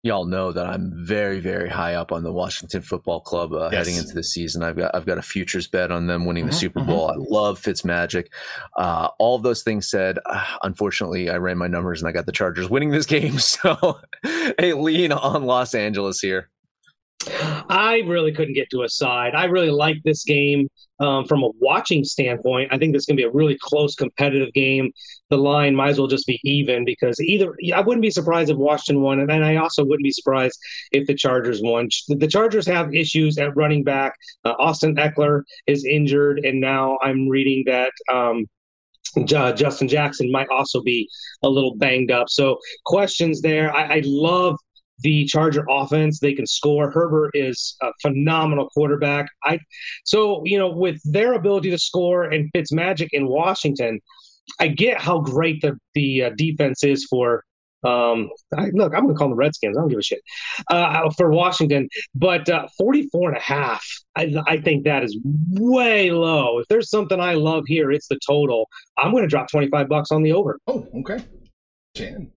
[0.04, 3.80] Y'all know that I'm very, very high up on the Washington Football Club uh, yes.
[3.86, 4.64] heading into the season.
[4.64, 7.10] I've got I've got a futures bet on them winning the mm-hmm, Super Bowl.
[7.10, 7.22] Mm-hmm.
[7.22, 8.32] I love Fitz magic.
[8.78, 12.28] Uh, all of those things said, uh, unfortunately, I ran my numbers and I got
[12.28, 13.40] the Chargers winning this game.
[13.40, 14.00] So,
[14.60, 16.50] a lean on Los Angeles here.
[17.28, 19.36] I really couldn't get to a side.
[19.36, 22.72] I really like this game um, from a watching standpoint.
[22.72, 24.92] I think this to be a really close, competitive game.
[25.30, 28.58] The line might as well just be even because either I wouldn't be surprised if
[28.58, 30.58] Washington won, and I also wouldn't be surprised
[30.92, 31.90] if the Chargers won.
[32.08, 34.14] The Chargers have issues at running back.
[34.46, 37.92] Uh, Austin Ekeler is injured, and now I'm reading that.
[38.12, 38.46] Um,
[39.26, 41.10] Justin Jackson might also be
[41.44, 42.30] a little banged up.
[42.30, 43.76] So questions there.
[43.76, 44.56] I, I love
[45.02, 46.20] the Charger offense.
[46.20, 46.92] They can score.
[46.92, 49.30] Herbert is a phenomenal quarterback.
[49.44, 49.60] I
[50.04, 54.00] so you know with their ability to score and Fitz magic in Washington,
[54.60, 57.44] I get how great the the uh, defense is for.
[57.82, 59.78] Um, I, look, I'm going to call them the Redskins.
[59.78, 60.22] I don't give a shit
[60.70, 63.88] uh, for Washington, but uh, 44 and a half.
[64.18, 65.18] I, I think that is
[65.52, 66.60] way low.
[66.60, 68.68] If there's something I love here, it's the total.
[68.98, 70.60] I'm going to drop 25 bucks on the over.
[70.68, 71.24] Oh, okay.
[71.96, 72.34] Jan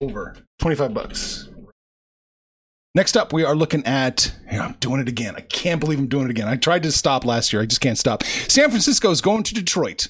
[0.00, 1.48] over 25 bucks.
[2.94, 4.34] Next up, we are looking at.
[4.50, 5.34] I'm doing it again.
[5.36, 6.48] I can't believe I'm doing it again.
[6.48, 7.60] I tried to stop last year.
[7.60, 8.24] I just can't stop.
[8.24, 10.08] San Francisco is going to Detroit.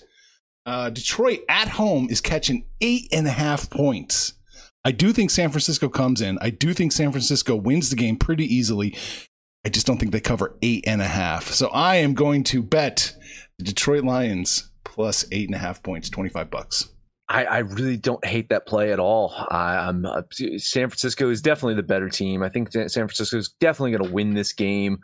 [0.64, 4.34] Uh, Detroit at home is catching eight and a half points.
[4.84, 6.38] I do think San Francisco comes in.
[6.40, 8.96] I do think San Francisco wins the game pretty easily.
[9.64, 11.48] I just don't think they cover eight and a half.
[11.48, 13.16] So I am going to bet
[13.58, 16.88] the Detroit Lions plus eight and a half points, 25 bucks.
[17.28, 19.34] I, I, really don't hate that play at all.
[19.50, 20.22] I, uh,
[20.58, 22.42] San Francisco is definitely the better team.
[22.42, 24.98] I think San Francisco is definitely going to win this game.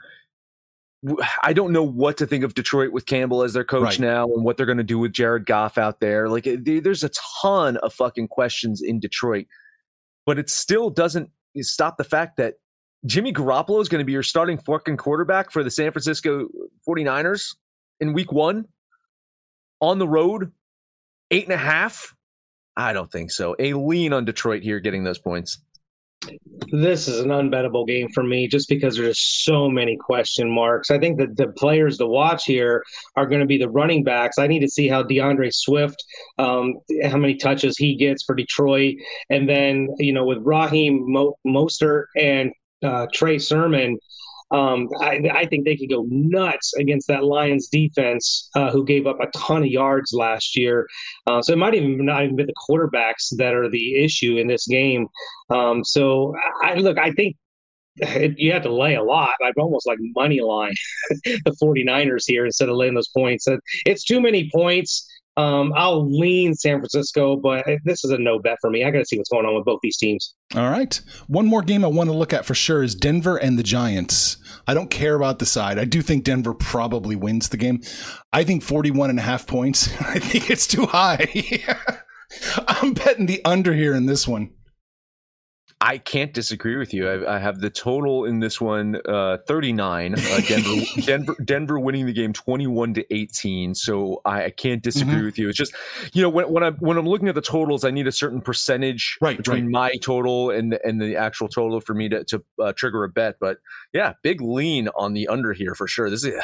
[1.43, 4.01] I don't know what to think of Detroit with Campbell as their coach right.
[4.01, 6.29] now and what they're going to do with Jared Goff out there.
[6.29, 7.11] Like, there's a
[7.43, 9.47] ton of fucking questions in Detroit,
[10.25, 11.29] but it still doesn't
[11.61, 12.55] stop the fact that
[13.05, 16.47] Jimmy Garoppolo is going to be your starting fucking quarterback for the San Francisco
[16.89, 17.57] 49ers
[17.99, 18.67] in week one
[19.81, 20.53] on the road,
[21.33, 22.15] eight and a half.
[22.77, 23.57] I don't think so.
[23.59, 25.59] A lean on Detroit here getting those points.
[26.71, 30.91] This is an unbettable game for me just because there's so many question marks.
[30.91, 32.85] I think that the players to watch here
[33.17, 34.39] are going to be the running backs.
[34.39, 35.97] I need to see how D'Andre Swift,
[36.39, 38.95] um, how many touches he gets for Detroit.
[39.31, 41.37] And then, you know, with Raheem Mo-
[42.17, 42.53] and
[42.85, 43.99] uh, Trey Sermon,
[44.53, 49.07] um, I, I, think they could go nuts against that Lions defense, uh, who gave
[49.07, 50.87] up a ton of yards last year.
[51.27, 54.47] Uh, so it might even not even be the quarterbacks that are the issue in
[54.47, 55.07] this game.
[55.49, 57.37] Um, so I look, I think
[57.97, 59.31] it, you have to lay a lot.
[59.43, 60.75] I'd almost like money line
[61.25, 63.47] the 49ers here instead of laying those points.
[63.87, 65.09] It's too many points.
[65.37, 68.85] Um, I'll lean San Francisco, but this is a no bet for me.
[68.85, 70.35] I got to see what's going on with both these teams.
[70.55, 71.01] All right.
[71.27, 74.37] One more game I want to look at for sure is Denver and the Giants.
[74.67, 75.79] I don't care about the side.
[75.79, 77.81] I do think Denver probably wins the game.
[78.33, 79.89] I think 41 and a half points.
[80.01, 81.29] I think it's too high.
[82.69, 84.51] I'm betting the under here in this one.
[85.83, 87.09] I can't disagree with you.
[87.09, 90.15] I, I, have the total in this one uh, 39.
[90.15, 93.75] Uh, Denver, Denver, Denver winning the game 21 to 18.
[93.75, 95.25] So I, I can't disagree mm-hmm.
[95.25, 95.49] with you.
[95.49, 95.75] It's just
[96.13, 98.41] you know when when I'm when I'm looking at the totals, I need a certain
[98.41, 99.73] percentage right, between right.
[99.73, 103.37] my total and and the actual total for me to to uh, trigger a bet.
[103.41, 103.59] But
[103.93, 106.09] yeah, big lean on the under here for sure.
[106.11, 106.43] This is this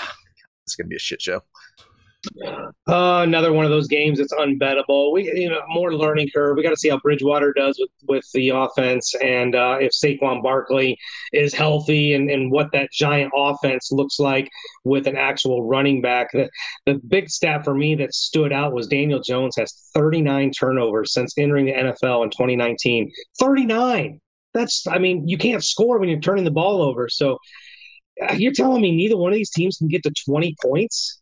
[0.67, 1.43] is gonna be a shit show.
[2.89, 5.13] Uh, another one of those games that's unbettable.
[5.13, 6.57] We, you know, more learning curve.
[6.57, 10.43] We got to see how Bridgewater does with with the offense, and uh, if Saquon
[10.43, 10.99] Barkley
[11.33, 14.49] is healthy, and, and what that giant offense looks like
[14.85, 16.33] with an actual running back.
[16.33, 16.51] The
[16.87, 21.37] the big stat for me that stood out was Daniel Jones has 39 turnovers since
[21.39, 23.13] entering the NFL in 2019.
[23.39, 24.21] 39.
[24.55, 27.09] That's, I mean, you can't score when you're turning the ball over.
[27.09, 27.39] So
[28.27, 31.21] uh, you're telling me neither one of these teams can get to 20 points?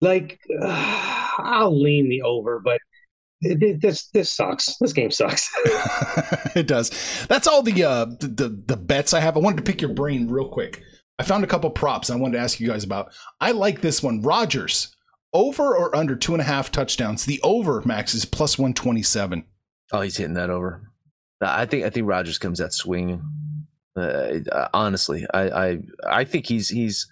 [0.00, 2.80] Like uh, I'll lean the over, but
[3.40, 4.76] it, it, this this sucks.
[4.78, 5.50] This game sucks.
[6.56, 7.26] it does.
[7.28, 9.36] That's all the, uh, the, the the bets I have.
[9.36, 10.82] I wanted to pick your brain real quick.
[11.18, 13.12] I found a couple props I wanted to ask you guys about.
[13.40, 14.22] I like this one.
[14.22, 14.94] Rodgers
[15.32, 17.24] over or under two and a half touchdowns.
[17.24, 19.44] The over max is plus one twenty seven.
[19.92, 20.90] Oh, he's hitting that over.
[21.40, 23.22] I think I think Rodgers comes that swing.
[23.96, 27.08] Uh, honestly, I, I I think he's he's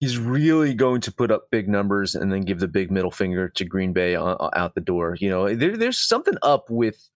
[0.00, 3.48] he's really going to put up big numbers and then give the big middle finger
[3.50, 5.16] to Green Bay out the door.
[5.20, 7.10] You know, there, there's something up with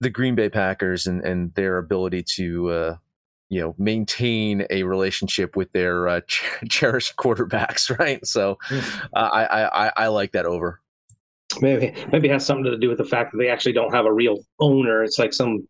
[0.00, 2.96] the Green Bay Packers and, and their ability to, uh,
[3.48, 8.24] you know, maintain a relationship with their uh, ch- cherished quarterbacks, right?
[8.24, 8.78] So uh,
[9.16, 10.80] I, I I like that over.
[11.60, 14.06] Maybe maybe it has something to do with the fact that they actually don't have
[14.06, 15.02] a real owner.
[15.02, 15.66] It's like some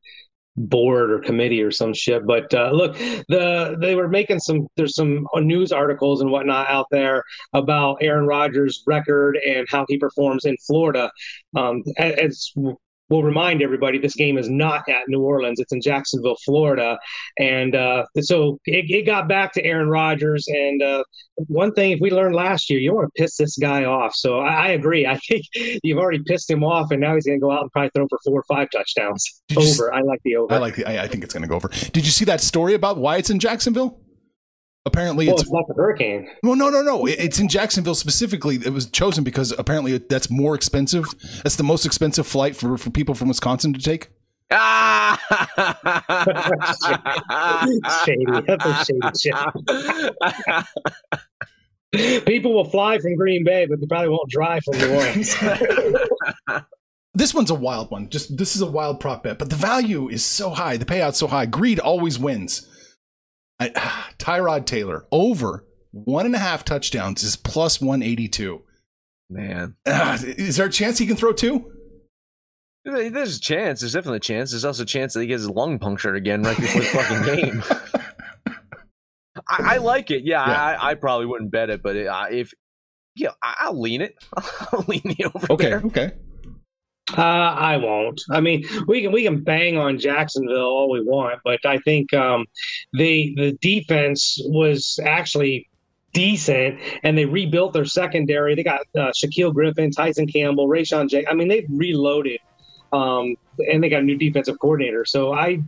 [0.56, 2.26] board or committee or some shit.
[2.26, 2.96] But uh, look,
[3.28, 8.26] the they were making some there's some news articles and whatnot out there about Aaron
[8.26, 11.10] Rodgers' record and how he performs in Florida.
[11.56, 12.52] Um, as
[13.10, 16.98] we'll remind everybody this game is not at New Orleans; it's in Jacksonville, Florida,
[17.38, 20.46] and uh, so it, it, got back to Aaron Rodgers.
[20.48, 21.04] And uh,
[21.48, 24.14] one thing, if we learned last year, you want to piss this guy off.
[24.14, 25.06] So I, I, agree.
[25.06, 25.44] I think
[25.82, 28.06] you've already pissed him off, and now he's going to go out and probably throw
[28.08, 29.42] for four or five touchdowns.
[29.56, 29.92] over.
[29.92, 30.54] I like the over.
[30.54, 30.86] I like the.
[30.86, 31.68] I, I think it's going to go over.
[31.68, 34.00] Did you see that story about why it's in Jacksonville?
[34.86, 36.28] Apparently, well, it's, it's, not the hurricane.
[36.42, 37.04] Well, no, no, no.
[37.06, 38.56] It's in Jacksonville specifically.
[38.56, 41.04] It was chosen because apparently that's more expensive.
[41.42, 44.08] That's the most expensive flight for, for people from Wisconsin to take.
[44.52, 45.20] Ah,
[48.04, 48.24] shady.
[51.94, 55.36] Shady people will fly from Green Bay, but they probably won't drive from New Orleans.
[57.14, 58.08] this one's a wild one.
[58.08, 60.76] Just this is a wild prop bet, but the value is so high.
[60.76, 61.46] The payout's so high.
[61.46, 62.68] Greed always wins.
[63.60, 63.68] I,
[64.18, 68.62] Tyrod Taylor over one and a half touchdowns is plus 182.
[69.28, 69.76] Man.
[69.86, 71.72] Uh, is there a chance he can throw two?
[72.84, 73.80] There's a chance.
[73.80, 74.50] There's definitely a chance.
[74.50, 77.36] There's also a chance that he gets his lung punctured again right before the fucking
[77.36, 77.62] game.
[79.48, 80.24] I, I, like it.
[80.24, 80.62] Yeah, yeah.
[80.62, 82.52] I, I, probably wouldn't bet it, but it, uh, if
[83.14, 84.14] yeah, I'll lean it.
[84.72, 85.82] I'll lean it over okay, there.
[85.84, 86.12] Okay.
[87.16, 88.20] Uh, I won't.
[88.30, 92.12] I mean, we can we can bang on Jacksonville all we want, but I think
[92.14, 92.46] um,
[92.92, 95.68] the the defense was actually
[96.12, 98.54] decent, and they rebuilt their secondary.
[98.54, 101.26] They got uh, Shaquill Griffin, Tyson Campbell, Rayshawn J.
[101.26, 102.40] I mean, they've reloaded,
[102.92, 105.04] um, and they got a new defensive coordinator.
[105.04, 105.62] So I.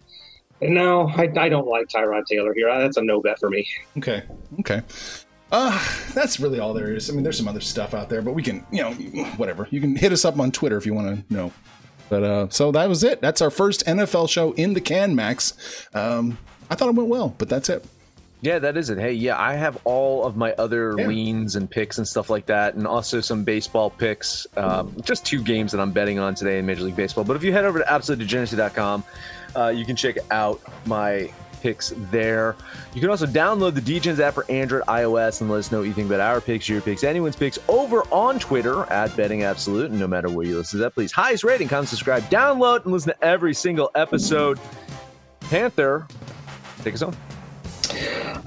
[0.64, 2.68] No, I, I don't like Tyrod Taylor here.
[2.68, 3.66] That's a no bet for me.
[3.98, 4.22] Okay.
[4.60, 4.80] Okay.
[5.52, 5.78] Uh,
[6.14, 7.10] that's really all there is.
[7.10, 8.92] I mean, there's some other stuff out there, but we can, you know,
[9.36, 9.68] whatever.
[9.70, 11.52] You can hit us up on Twitter if you want to know.
[12.08, 13.20] But uh, so that was it.
[13.20, 15.86] That's our first NFL show in the can, Max.
[15.94, 16.38] Um,
[16.70, 17.84] I thought it went well, but that's it.
[18.40, 18.98] Yeah, that is it.
[18.98, 21.06] Hey, yeah, I have all of my other Yeah.
[21.06, 24.46] leans and picks and stuff like that, and also some baseball picks.
[24.56, 27.22] Um, just two games that I'm betting on today in Major League Baseball.
[27.24, 29.04] But if you head over to absolutedegeneracy.com,
[29.54, 31.30] uh, you can check out my
[31.62, 32.56] picks there.
[32.92, 35.86] You can also download the Degens app for Android, iOS, and let us know what
[35.86, 39.90] you think about our picks, your picks, anyone's picks over on Twitter at Betting Absolute.
[39.90, 42.92] And no matter where you listen to that, please highest rating, comment, subscribe, download, and
[42.92, 44.58] listen to every single episode.
[45.40, 46.06] Panther,
[46.82, 47.16] take us home.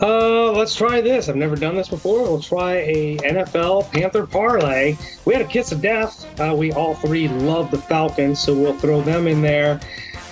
[0.01, 1.30] Uh, let's try this.
[1.30, 2.24] I've never done this before.
[2.24, 4.97] We'll try a NFL Panther parlay.
[5.24, 6.39] We had a kiss of death.
[6.39, 9.80] Uh, we all three love the Falcons, so we'll throw them in there.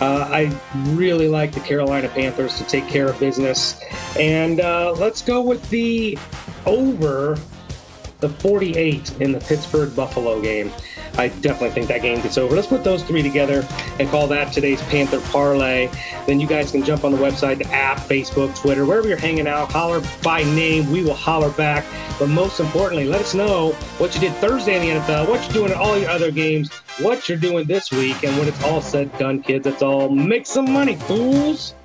[0.01, 0.59] Uh, I
[0.95, 3.79] really like the Carolina Panthers to take care of business,
[4.19, 6.17] and uh, let's go with the
[6.65, 7.37] over
[8.19, 10.71] the 48 in the Pittsburgh Buffalo game.
[11.17, 12.55] I definitely think that game gets over.
[12.55, 13.67] Let's put those three together
[13.99, 15.89] and call that today's Panther Parlay.
[16.25, 19.47] Then you guys can jump on the website, the app, Facebook, Twitter, wherever you're hanging
[19.47, 19.71] out.
[19.71, 20.91] Holler by name.
[20.91, 21.85] We will holler back.
[22.17, 25.53] But most importantly, let us know what you did Thursday in the NFL, what you're
[25.53, 28.23] doing in all your other games, what you're doing this week.
[28.23, 30.09] And when it's all said done, kids, that's all.
[30.09, 31.75] Make some money, fools.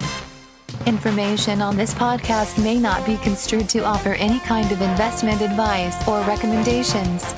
[0.87, 5.95] Information on this podcast may not be construed to offer any kind of investment advice
[6.09, 7.35] or recommendations.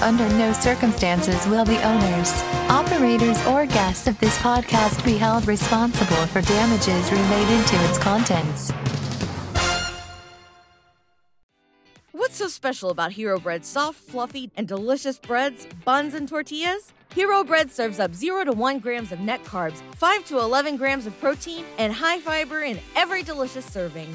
[0.00, 2.30] Under no circumstances will the owners,
[2.70, 8.70] operators, or guests of this podcast be held responsible for damages related to its contents.
[12.12, 16.92] What's so special about Hero Bread's soft, fluffy, and delicious breads, buns, and tortillas?
[17.12, 21.06] Hero Bread serves up 0 to 1 grams of net carbs, 5 to 11 grams
[21.08, 24.14] of protein, and high fiber in every delicious serving.